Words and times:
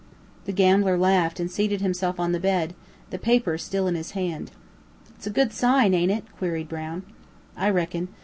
The 0.45 0.51
gambler 0.51 0.97
laughed, 0.97 1.39
and 1.39 1.51
seated 1.51 1.79
himself 1.81 2.19
on 2.19 2.31
the 2.31 2.39
bed 2.39 2.73
the 3.11 3.19
paper 3.19 3.55
still 3.59 3.85
in 3.85 3.93
his 3.93 4.11
hand. 4.17 4.49
"It's 5.15 5.27
a 5.27 5.29
good 5.29 5.53
sign, 5.53 5.93
ain't 5.93 6.11
it?" 6.11 6.23
queried 6.39 6.67
Brown. 6.67 7.03
"I 7.55 7.69
reckon. 7.69 8.07